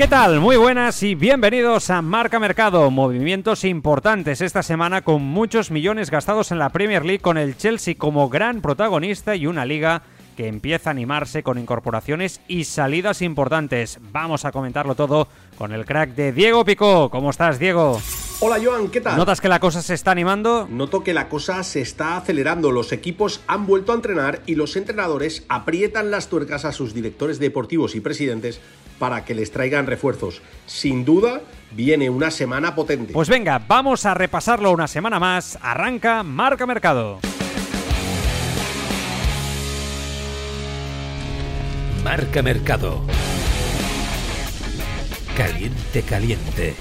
[0.00, 0.40] ¿Qué tal?
[0.40, 2.90] Muy buenas y bienvenidos a Marca Mercado.
[2.90, 7.96] Movimientos importantes esta semana con muchos millones gastados en la Premier League con el Chelsea
[7.98, 10.00] como gran protagonista y una liga
[10.38, 13.98] que empieza a animarse con incorporaciones y salidas importantes.
[14.10, 17.10] Vamos a comentarlo todo con el crack de Diego Picó.
[17.10, 18.00] ¿Cómo estás, Diego?
[18.42, 19.18] Hola Joan, ¿qué tal?
[19.18, 20.66] ¿Notas que la cosa se está animando?
[20.70, 24.76] Noto que la cosa se está acelerando, los equipos han vuelto a entrenar y los
[24.76, 28.62] entrenadores aprietan las tuercas a sus directores deportivos y presidentes
[29.00, 30.42] para que les traigan refuerzos.
[30.66, 31.40] Sin duda,
[31.72, 33.14] viene una semana potente.
[33.14, 35.58] Pues venga, vamos a repasarlo una semana más.
[35.60, 37.18] Arranca Marca Mercado.
[42.04, 43.02] Marca Mercado.
[45.36, 46.74] Caliente, caliente.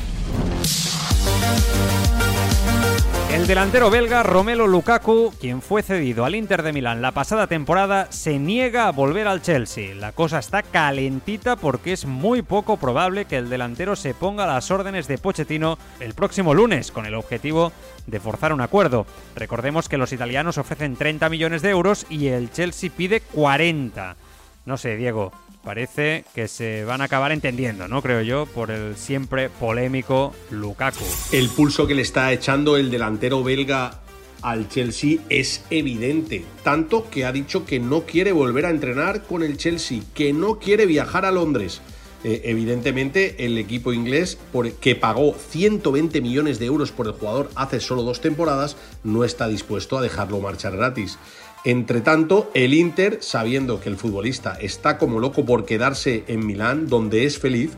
[3.32, 8.12] El delantero belga Romelo Lukaku, quien fue cedido al Inter de Milán la pasada temporada,
[8.12, 9.94] se niega a volver al Chelsea.
[9.94, 14.54] La cosa está calentita porque es muy poco probable que el delantero se ponga a
[14.56, 17.72] las órdenes de Pochettino el próximo lunes con el objetivo
[18.08, 19.06] de forzar un acuerdo.
[19.36, 24.16] Recordemos que los italianos ofrecen 30 millones de euros y el Chelsea pide 40.
[24.66, 25.32] No sé, Diego,
[25.70, 28.02] parece que se van a acabar entendiendo, ¿no?
[28.02, 31.06] Creo yo, por el siempre polémico Lukaku.
[31.32, 34.02] El pulso que le está echando el delantero belga
[34.42, 39.44] al Chelsea es evidente, tanto que ha dicho que no quiere volver a entrenar con
[39.44, 41.82] el Chelsea, que no quiere viajar a Londres.
[42.24, 44.40] Eh, evidentemente el equipo inglés
[44.82, 49.48] que pagó 120 millones de euros por el jugador hace solo dos temporadas no está
[49.48, 51.20] dispuesto a dejarlo marchar gratis.
[51.66, 56.88] Entre tanto, el Inter, sabiendo que el futbolista está como loco por quedarse en Milán,
[56.88, 57.72] donde es feliz,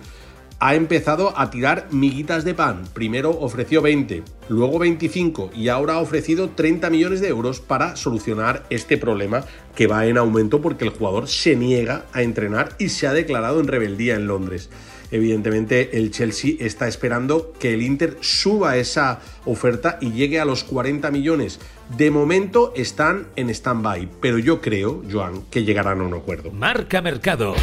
[0.59, 2.83] ha empezado a tirar miguitas de pan.
[2.93, 8.63] Primero ofreció 20, luego 25 y ahora ha ofrecido 30 millones de euros para solucionar
[8.69, 9.43] este problema
[9.75, 13.59] que va en aumento porque el jugador se niega a entrenar y se ha declarado
[13.59, 14.69] en rebeldía en Londres.
[15.09, 20.63] Evidentemente el Chelsea está esperando que el Inter suba esa oferta y llegue a los
[20.63, 21.59] 40 millones.
[21.97, 26.49] De momento están en stand-by, pero yo creo, Joan, que llegarán a un acuerdo.
[26.51, 27.53] Marca Mercado.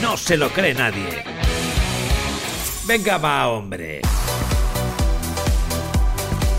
[0.00, 1.24] No se lo cree nadie.
[2.86, 4.00] Venga, va, hombre.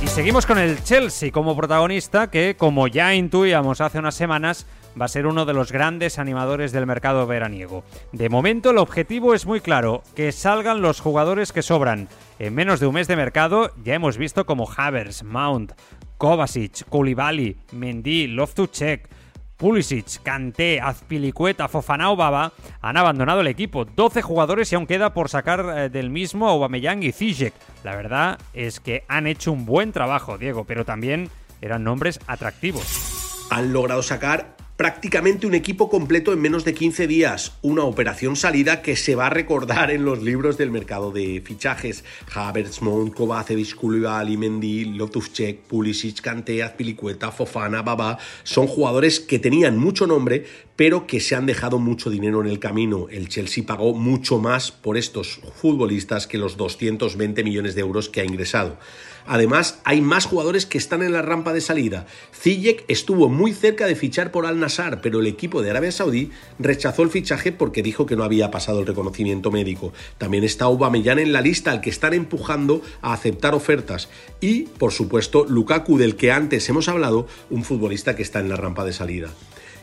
[0.04, 4.66] Y seguimos con el Chelsea como protagonista que, como ya intuíamos hace unas semanas,
[5.00, 7.84] va a ser uno de los grandes animadores del mercado veraniego.
[8.12, 12.10] De momento el objetivo es muy claro, que salgan los jugadores que sobran.
[12.40, 15.74] En menos de un mes de mercado ya hemos visto como Havers, Mount,
[16.22, 19.10] Kovacic, Koulibaly, Mendy, Loftus-Cheek,
[19.58, 23.86] Pulisic, Kanté, Azpilicueta, Fofana o Baba han abandonado el equipo.
[23.86, 27.56] 12 jugadores y aún queda por sacar eh, del mismo Aubameyang y Zizek.
[27.84, 31.28] La verdad es que han hecho un buen trabajo, Diego, pero también
[31.60, 33.48] eran nombres atractivos.
[33.50, 37.56] Han logrado sacar prácticamente un equipo completo en menos de 15 días.
[37.62, 42.04] Una operación salida que se va a recordar en los libros del mercado de fichajes.
[42.34, 48.18] Havertz, Mount, Kovacevic, Koulibaly, Mendy, Loftus-Cheek, Pulisic, Kanté, Azpilicueta, Fofana, Baba...
[48.42, 50.48] Son jugadores que tenían mucho nombre,
[50.82, 53.06] pero que se han dejado mucho dinero en el camino.
[53.12, 58.20] El Chelsea pagó mucho más por estos futbolistas que los 220 millones de euros que
[58.20, 58.80] ha ingresado.
[59.28, 62.08] Además, hay más jugadores que están en la rampa de salida.
[62.34, 66.32] Ziyech estuvo muy cerca de fichar por Al Nassr, pero el equipo de Arabia Saudí
[66.58, 69.94] rechazó el fichaje porque dijo que no había pasado el reconocimiento médico.
[70.18, 74.10] También está Aubameyang en la lista al que están empujando a aceptar ofertas
[74.40, 78.56] y, por supuesto, Lukaku del que antes hemos hablado, un futbolista que está en la
[78.56, 79.32] rampa de salida.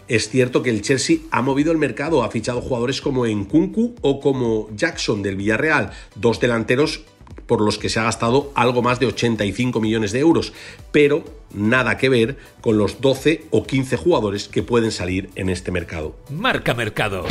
[0.08, 4.20] Es cierto que el Chelsea ha movido el mercado, ha fichado jugadores como Nkunku o
[4.20, 7.02] como Jackson del Villarreal, dos delanteros
[7.46, 10.54] por los que se ha gastado algo más de 85 millones de euros,
[10.92, 15.70] pero nada que ver con los 12 o 15 jugadores que pueden salir en este
[15.70, 16.16] mercado.
[16.30, 17.24] Marca Mercado.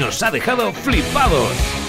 [0.00, 1.83] Nos ha dejado flipados.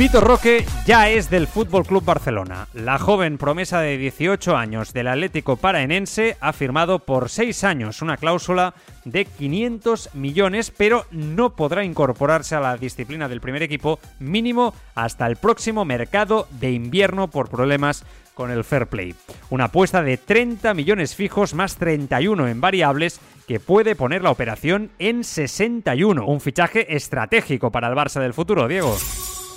[0.00, 2.68] Vitor Roque ya es del Fútbol Club Barcelona.
[2.72, 8.16] La joven promesa de 18 años del Atlético Paraenense ha firmado por 6 años una
[8.16, 8.72] cláusula
[9.04, 15.26] de 500 millones, pero no podrá incorporarse a la disciplina del primer equipo mínimo hasta
[15.26, 18.02] el próximo mercado de invierno por problemas
[18.32, 19.14] con el fair play.
[19.50, 24.92] Una apuesta de 30 millones fijos más 31 en variables que puede poner la operación
[24.98, 26.24] en 61.
[26.24, 28.96] Un fichaje estratégico para el Barça del futuro, Diego.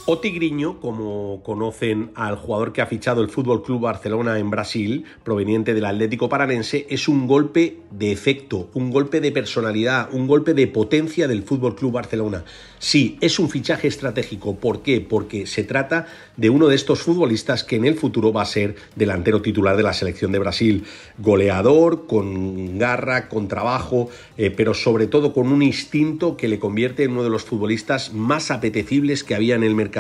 [0.06, 5.06] O Tigriño, como conocen al jugador que ha fichado el Fútbol Club Barcelona en Brasil,
[5.24, 10.54] proveniente del Atlético Paranense, es un golpe de efecto, un golpe de personalidad, un golpe
[10.54, 12.44] de potencia del Fútbol Club Barcelona.
[12.80, 14.58] Sí, es un fichaje estratégico.
[14.58, 15.00] ¿Por qué?
[15.00, 18.76] Porque se trata de uno de estos futbolistas que en el futuro va a ser
[18.98, 20.84] delantero titular de la selección de Brasil.
[21.18, 27.06] Goleador, con garra, con trabajo, eh, pero sobre todo con un instinto que le convierte
[27.06, 29.93] en uno de los futbolistas más apetecibles que había en el mercado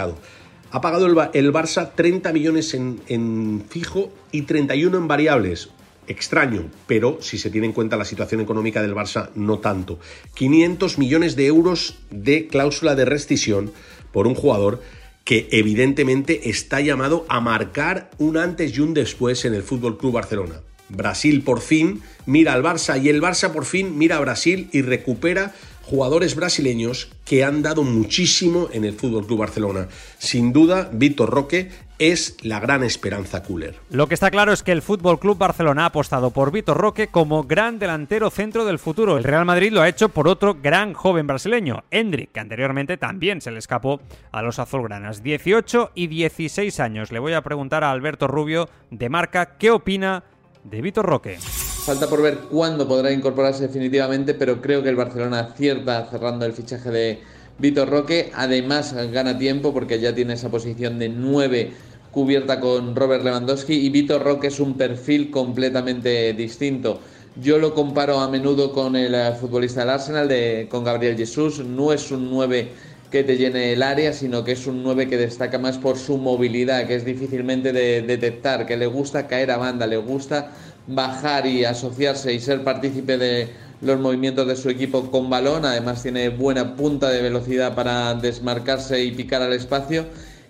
[0.73, 5.69] ha pagado el, Barça 30 millones en, fijo y 31 en variables.
[6.07, 9.99] Extraño, pero si se tiene en cuenta la situación económica del Barça, no tanto.
[10.33, 13.71] 500 millones de euros de cláusula de rescisión
[14.11, 14.81] por un jugador
[15.23, 20.13] que evidentemente está llamado a marcar un antes y un después en el Fútbol Club
[20.13, 20.61] Barcelona.
[20.89, 24.81] Brasil por fin mira al Barça y el Barça por fin mira a Brasil y
[24.81, 25.53] recupera
[25.83, 29.87] jugadores brasileños que han dado muchísimo en el Fútbol Club Barcelona.
[30.17, 31.69] Sin duda, Víctor Roque
[31.99, 33.75] es la gran esperanza cooler.
[33.89, 37.07] Lo que está claro es que el Fútbol Club Barcelona ha apostado por Víctor Roque
[37.07, 39.17] como gran delantero centro del futuro.
[39.17, 43.41] El Real Madrid lo ha hecho por otro gran joven brasileño, Hendrik, que anteriormente también
[43.41, 44.01] se le escapó
[44.31, 45.23] a los azulgranas.
[45.23, 47.11] 18 y 16 años.
[47.11, 50.23] Le voy a preguntar a Alberto Rubio de Marca qué opina
[50.63, 51.37] de Víctor Roque.
[51.85, 56.53] Falta por ver cuándo podrá incorporarse definitivamente, pero creo que el Barcelona acierta cerrando el
[56.53, 57.19] fichaje de
[57.59, 58.31] Vitor Roque.
[58.35, 61.71] Además, gana tiempo porque ya tiene esa posición de 9
[62.09, 67.01] cubierta con Robert Lewandowski y Vitor Roque es un perfil completamente distinto.
[67.35, 71.59] Yo lo comparo a menudo con el eh, futbolista del Arsenal, de, con Gabriel Jesús.
[71.65, 72.69] No es un 9
[73.11, 76.17] que te llene el área, sino que es un 9 que destaca más por su
[76.17, 80.51] movilidad, que es difícilmente de detectar, que le gusta caer a banda, le gusta
[80.87, 83.49] bajar y asociarse y ser partícipe de
[83.81, 85.65] los movimientos de su equipo con balón.
[85.65, 90.05] Además tiene buena punta de velocidad para desmarcarse y picar al espacio.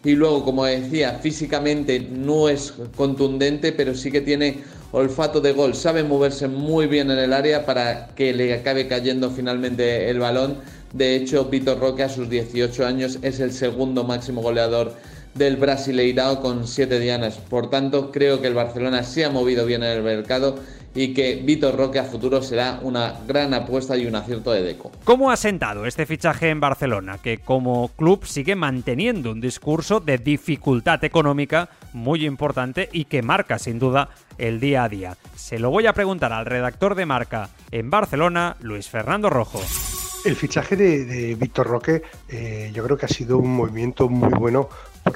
[0.06, 4.60] Y luego, como decía, físicamente no es contundente, pero sí que tiene
[4.92, 5.76] olfato de gol.
[5.76, 10.58] Sabe moverse muy bien en el área para que le acabe cayendo finalmente el balón.
[10.94, 14.94] De hecho, Vitor Roque a sus 18 años es el segundo máximo goleador
[15.34, 17.38] del Brasileirao con siete dianas.
[17.38, 20.60] Por tanto, creo que el Barcelona se ha movido bien en el mercado
[20.96, 24.92] y que Vitor Roque a futuro será una gran apuesta y un acierto de Deco.
[25.04, 30.20] ¿Cómo ha sentado este fichaje en Barcelona, que como club sigue manteniendo un discurso de
[30.20, 35.18] dificultad económica muy importante y que marca sin duda el día a día?
[35.36, 39.62] Se lo voy a preguntar al redactor de marca en Barcelona, Luis Fernando Rojo.
[40.24, 44.70] El fichaje de, Víctor Roque eh, yo creo que ha sido un movimiento muy bueno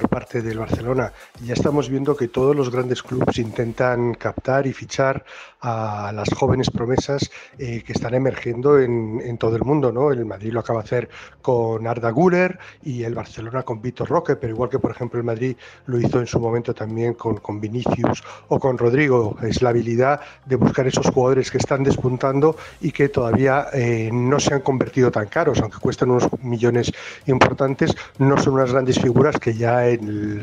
[0.08, 1.12] parte del Barcelona.
[1.44, 5.24] Ya estamos viendo que todos los grandes clubes intentan captar y fichar
[5.60, 9.92] a las jóvenes promesas eh, que están emergiendo en, todo el mundo.
[9.92, 10.10] ¿no?
[10.10, 11.08] El Madrid lo acaba de hacer
[11.42, 15.24] con Arda Güler y el Barcelona con Vitor Roque, pero igual que por ejemplo el
[15.24, 15.56] Madrid
[15.86, 19.36] lo hizo en su momento también con, con Vinicius o con Rodrigo.
[19.42, 24.40] Es la habilidad de buscar esos jugadores que están despuntando y que todavía eh, no
[24.40, 26.92] se han convertido tan caros, aunque cuestan unos millones
[27.26, 29.86] importantes, no son unas grandes figuras que ya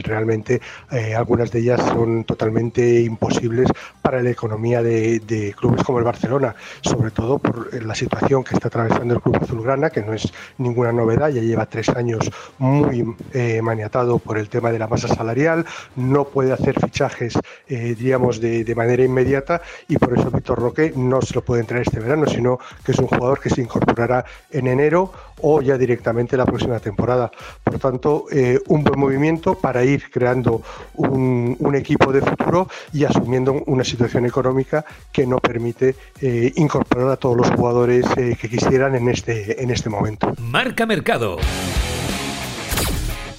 [0.04, 0.62] realmente
[0.92, 3.69] eh, algunas de ellas son totalmente imposibles
[4.06, 8.68] para la economía de, clubes como el Barcelona, sobre todo por la situación que está
[8.68, 12.30] atravesando el club azulgrana, que no es ninguna novedad, ya lleva tres años
[12.60, 17.33] muy eh, maniatado por el tema de la masa salarial, no puede hacer fichajes,
[17.68, 21.81] eh, diríamos, de, manera inmediata y por eso Víctor Roque no se lo puede entrar
[21.81, 26.38] este verano, sino que es un jugador que se incorporará en enero o ya directamente
[26.38, 27.31] la próxima temporada.
[27.64, 30.62] Por tanto, eh, un buen movimiento para ir creando
[30.95, 33.94] un, equipo de futuro y asumiendo una situación
[34.25, 39.61] económica que no permite eh, incorporar a todos los jugadores eh, que quisieran en este,
[39.61, 40.33] en este momento.
[40.40, 41.37] Marca Mercado.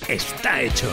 [0.09, 0.89] Está hecho.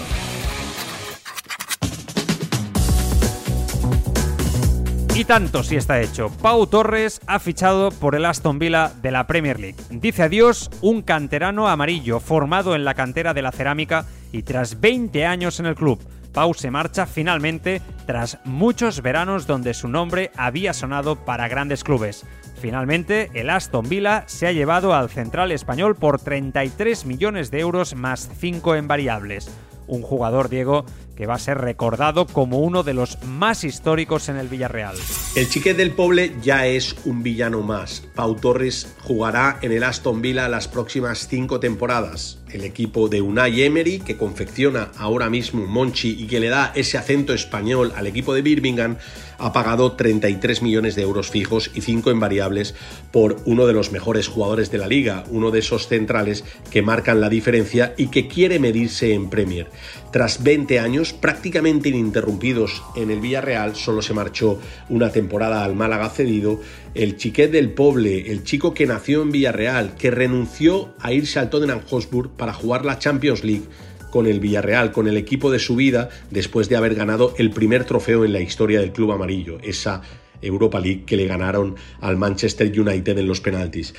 [5.15, 6.31] Y tanto si está hecho.
[6.41, 9.77] Pau Torres ha fichado por el Aston Villa de la Premier League.
[9.91, 15.23] Dice adiós un canterano amarillo formado en la cantera de la cerámica y tras 20
[15.27, 15.99] años en el club.
[16.33, 22.25] Pau se marcha finalmente tras muchos veranos donde su nombre había sonado para grandes clubes.
[22.59, 27.95] Finalmente, el Aston Villa se ha llevado al central español por 33 millones de euros
[27.95, 29.49] más 5 en variables.
[29.85, 30.85] un jugador, Diego,
[31.15, 34.95] que va a ser recordado como uno de los más históricos en el Villarreal.
[35.35, 38.01] El chiquet del Poble ya es un villano más.
[38.15, 42.42] Pau Torres jugará en el Aston Villa las próximas cinco temporadas.
[42.53, 46.97] El equipo de Unai Emery, que confecciona ahora mismo Monchi y que le da ese
[46.97, 48.97] acento español al equipo de Birmingham,
[49.39, 52.75] ha pagado 33 millones de euros fijos y 5 en variables
[53.11, 57.19] por uno de los mejores jugadores de la liga, uno de esos centrales que marcan
[57.19, 59.67] la diferencia y que quiere medirse en Premier.
[60.11, 66.09] Tras 20 años prácticamente ininterrumpidos en el Villarreal, solo se marchó una temporada al Málaga
[66.09, 66.61] cedido,
[66.95, 71.49] el chiquet del Poble, el chico que nació en Villarreal, que renunció a irse al
[71.49, 73.63] Tottenham Hotspur para jugar la Champions League
[74.11, 77.85] con el Villarreal, con el equipo de su vida, después de haber ganado el primer
[77.85, 80.01] trofeo en la historia del club amarillo, esa
[80.41, 83.95] Europa League que le ganaron al Manchester United en los penaltis.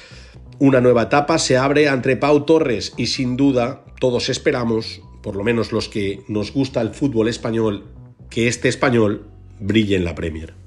[0.60, 5.42] Una nueva etapa se abre entre Pau Torres y sin duda todos esperamos por lo
[5.42, 7.86] menos los que nos gusta el fútbol español,
[8.30, 9.26] que este español
[9.58, 10.63] brille en la Premier.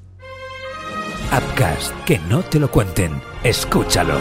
[1.29, 4.17] Upcast, que no te lo cuenten, escúchalo.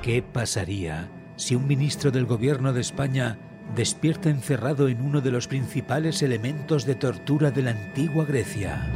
[0.00, 3.36] ¿Qué pasaría si un ministro del gobierno de España
[3.74, 8.92] despierta encerrado en uno de los principales elementos de tortura de la antigua Grecia?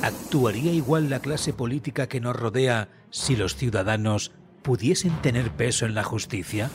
[0.00, 5.94] ¿Actuaría igual la clase política que nos rodea si los ciudadanos pudiesen tener peso en
[5.94, 6.70] la justicia?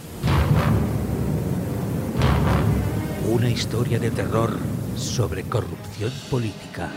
[3.27, 4.59] Una historia de terror
[4.95, 6.89] sobre corrupción política.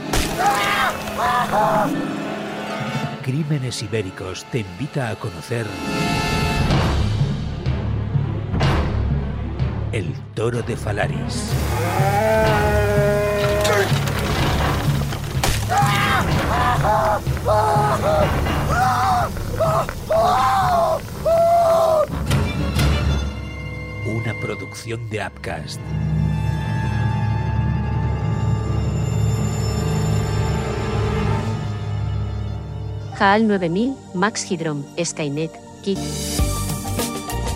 [3.23, 5.67] Crímenes Ibéricos te invita a conocer
[9.93, 11.51] El Toro de Falaris.
[24.07, 25.81] Una producción de Upcast.
[33.19, 35.51] HAL 9000, Max Hydrom, Skynet,
[35.83, 35.99] Kit.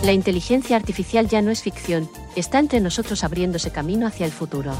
[0.03, 4.73] La inteligencia artificial ya no es ficción, está entre nosotros abriéndose camino hacia el futuro.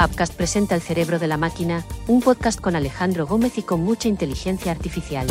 [0.00, 4.06] Upcast presenta El cerebro de la máquina, un podcast con Alejandro Gómez y con mucha
[4.06, 5.26] inteligencia artificial.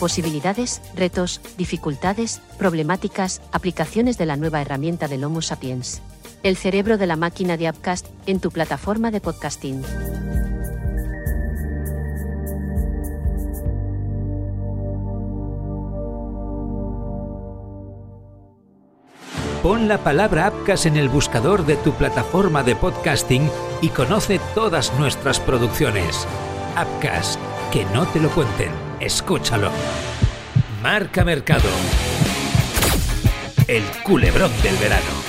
[0.00, 6.00] Posibilidades, retos, dificultades, problemáticas, aplicaciones de la nueva herramienta del Homo sapiens.
[6.44, 9.82] El cerebro de la máquina de Upcast en tu plataforma de podcasting.
[19.62, 24.92] Pon la palabra Upcast en el buscador de tu plataforma de podcasting y conoce todas
[24.98, 26.28] nuestras producciones.
[26.72, 27.40] Upcast,
[27.72, 28.68] que no te lo cuenten,
[29.00, 29.70] escúchalo.
[30.82, 31.70] Marca Mercado.
[33.66, 35.23] El culebrón del verano.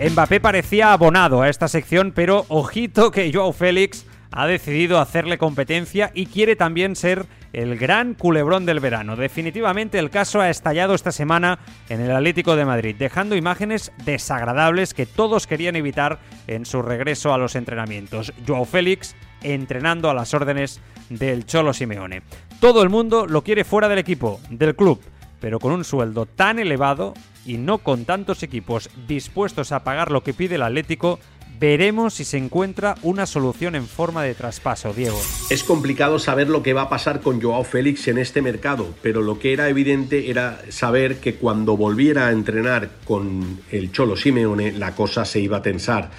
[0.00, 6.10] Mbappé parecía abonado a esta sección, pero ojito que Joao Félix ha decidido hacerle competencia
[6.12, 9.14] y quiere también ser el gran culebrón del verano.
[9.14, 14.94] Definitivamente el caso ha estallado esta semana en el Atlético de Madrid, dejando imágenes desagradables
[14.94, 18.32] que todos querían evitar en su regreso a los entrenamientos.
[18.44, 22.22] Joao Félix entrenando a las órdenes del Cholo Simeone.
[22.58, 25.00] Todo el mundo lo quiere fuera del equipo, del club,
[25.40, 27.14] pero con un sueldo tan elevado
[27.46, 31.18] y no con tantos equipos dispuestos a pagar lo que pide el Atlético,
[31.58, 35.18] veremos si se encuentra una solución en forma de traspaso, Diego.
[35.50, 39.22] Es complicado saber lo que va a pasar con Joao Félix en este mercado, pero
[39.22, 44.72] lo que era evidente era saber que cuando volviera a entrenar con el Cholo Simeone
[44.72, 46.10] la cosa se iba a tensar.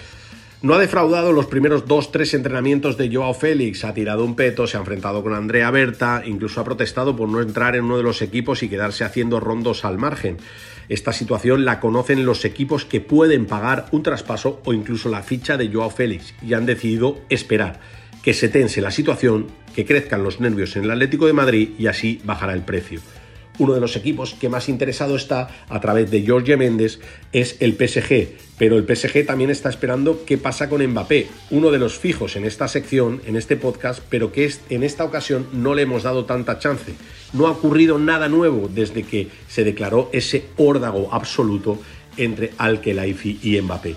[0.65, 4.65] No ha defraudado los primeros dos, tres entrenamientos de Joao Félix, ha tirado un peto,
[4.65, 8.03] se ha enfrentado con Andrea Berta, incluso ha protestado por no entrar en uno de
[8.03, 10.37] los equipos y quedarse haciendo rondos al margen.
[10.89, 15.55] Esta situación la conocen los equipos que pueden pagar un traspaso o incluso la ficha
[15.55, 17.79] de Joao Félix y han decidido esperar
[18.23, 19.45] que se tense la situación,
[19.75, 23.01] que crezcan los nervios en el Atlético de Madrid y así bajará el precio
[23.59, 26.99] uno de los equipos que más interesado está a través de Jorge Méndez
[27.31, 31.79] es el PSG, pero el PSG también está esperando qué pasa con Mbappé, uno de
[31.79, 35.83] los fijos en esta sección, en este podcast, pero que en esta ocasión no le
[35.83, 36.93] hemos dado tanta chance.
[37.33, 41.79] No ha ocurrido nada nuevo desde que se declaró ese órdago absoluto
[42.17, 43.95] entre Al-Khelaifi y Mbappé.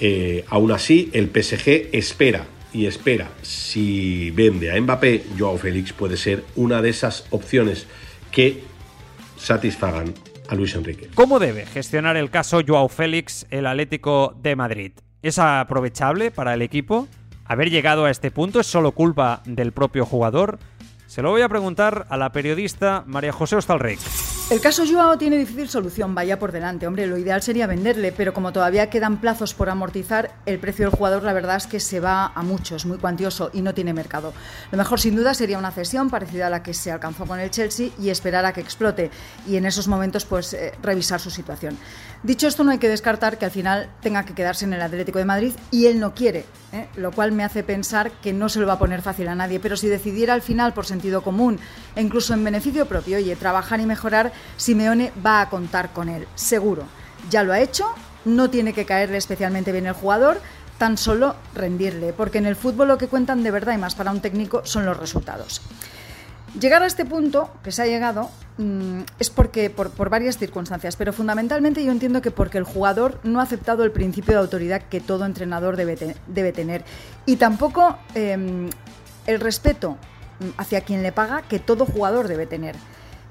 [0.00, 3.30] Eh, aún así, el PSG espera y espera.
[3.42, 7.86] Si vende a Mbappé, Joao Félix puede ser una de esas opciones
[8.30, 8.62] que
[9.40, 10.14] satisfagan
[10.48, 11.08] a Luis Enrique.
[11.14, 14.92] ¿Cómo debe gestionar el caso Joao Félix el Atlético de Madrid?
[15.22, 17.08] ¿Es aprovechable para el equipo?
[17.50, 18.60] haber llegado a este punto?
[18.60, 20.60] ¿Es solo culpa del propio jugador?
[21.08, 23.98] Se lo voy a preguntar a la periodista María José Ostalric.
[24.50, 26.84] El caso Joao tiene difícil solución, vaya por delante.
[26.84, 30.96] Hombre, lo ideal sería venderle, pero como todavía quedan plazos por amortizar, el precio del
[30.96, 34.34] jugador la verdad es que se va a muchos, muy cuantioso y no tiene mercado.
[34.72, 37.52] Lo mejor sin duda sería una cesión parecida a la que se alcanzó con el
[37.52, 39.12] Chelsea y esperar a que explote
[39.46, 41.78] y en esos momentos pues eh, revisar su situación.
[42.22, 45.18] Dicho esto, no hay que descartar que al final tenga que quedarse en el Atlético
[45.18, 46.86] de Madrid y él no quiere, ¿eh?
[46.96, 49.58] lo cual me hace pensar que no se lo va a poner fácil a nadie,
[49.58, 51.58] pero si decidiera al final por sentido común
[51.96, 56.28] e incluso en beneficio propio, oye, trabajar y mejorar, Simeone va a contar con él,
[56.34, 56.84] seguro.
[57.30, 57.86] Ya lo ha hecho,
[58.26, 60.42] no tiene que caerle especialmente bien el jugador,
[60.76, 64.10] tan solo rendirle, porque en el fútbol lo que cuentan de verdad y más para
[64.10, 65.62] un técnico son los resultados.
[66.58, 68.28] Llegar a este punto que se ha llegado
[68.58, 73.38] mm, es porque por, varias circunstancias, pero fundamentalmente yo entiendo que porque el jugador no
[73.38, 76.84] ha aceptado el principio de autoridad que todo entrenador debe, debe tener
[77.24, 78.68] y tampoco em,
[79.28, 79.96] el respeto
[80.56, 82.74] hacia quien le paga que todo jugador debe tener.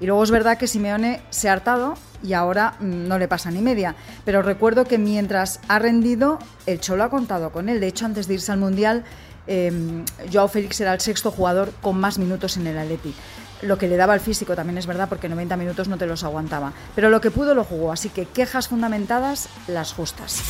[0.00, 3.50] Y luego es verdad que Simeone se ha hartado y ahora mm, no le pasa
[3.50, 3.94] ni media.
[4.24, 7.80] Pero recuerdo que mientras ha rendido, el Cholo ha contado con él.
[7.80, 9.04] De hecho, antes de irse al Mundial,
[9.46, 13.14] eh, Joao Félix era el sexto jugador con más minutos en el Atleti.
[13.62, 16.24] Lo que le daba el físico también es verdad porque 90 minutos no te los
[16.24, 16.72] aguantaba.
[16.94, 20.42] Pero lo que pudo lo jugó, así que quejas fundamentadas, las justas.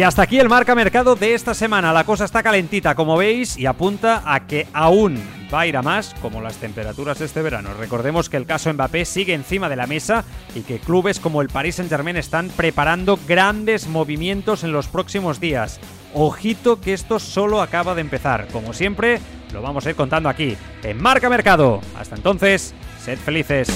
[0.00, 1.92] Y hasta aquí el marca mercado de esta semana.
[1.92, 5.82] La cosa está calentita, como veis, y apunta a que aún va a ir a
[5.82, 7.74] más, como las temperaturas este verano.
[7.78, 11.50] Recordemos que el caso Mbappé sigue encima de la mesa y que clubes como el
[11.50, 15.78] Paris Saint-Germain están preparando grandes movimientos en los próximos días.
[16.14, 18.48] Ojito que esto solo acaba de empezar.
[18.54, 19.20] Como siempre,
[19.52, 21.82] lo vamos a ir contando aquí, en Marca Mercado.
[21.98, 22.72] Hasta entonces,
[23.04, 23.68] sed felices.